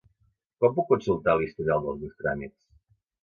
[0.63, 2.57] Com puc consultar l'historial dels meus tràmits?